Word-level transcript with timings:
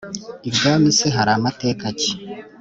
ibwami 0.49 0.89
se 0.97 1.07
hari 1.15 1.33
mateka 1.45 1.85
ki? 1.99 2.11